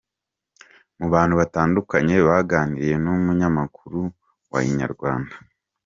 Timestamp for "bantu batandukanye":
1.13-2.15